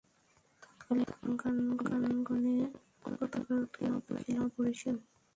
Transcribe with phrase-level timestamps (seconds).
[0.63, 2.55] তৎকালে রণাঙ্গনে
[3.01, 3.41] পতাকার
[3.47, 4.95] গুরুত্ব ছিল অপরিসীম।